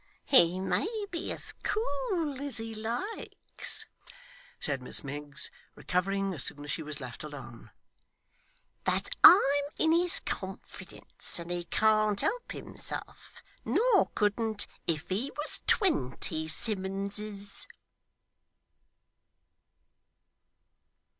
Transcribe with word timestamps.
'He 0.25 0.59
may 0.59 0.89
be 1.11 1.31
as 1.31 1.53
cool 1.61 2.41
as 2.41 2.57
he 2.57 2.73
likes,' 2.73 3.85
said 4.59 4.81
Miss 4.81 5.03
Miggs, 5.03 5.51
recovering 5.75 6.33
as 6.33 6.45
soon 6.45 6.63
as 6.63 6.71
she 6.71 6.81
was 6.81 6.99
left 6.99 7.23
alone; 7.23 7.69
'but 8.83 9.15
I'm 9.23 9.63
in 9.77 9.91
his 9.91 10.19
confidence 10.21 11.37
and 11.37 11.51
he 11.51 11.65
can't 11.65 12.19
help 12.19 12.51
himself, 12.51 13.43
nor 13.63 14.07
couldn't 14.15 14.65
if 14.87 15.07
he 15.09 15.31
was 15.37 15.61
twenty 15.67 16.47
Simmunses! 16.47 17.67